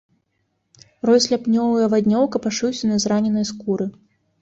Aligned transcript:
Рой 1.09 1.19
сляпнёў 1.27 1.69
і 1.83 1.85
аваднёў 1.89 2.23
капашыўся 2.39 2.85
на 2.93 3.01
зраненай 3.07 3.51
скуры. 3.55 3.93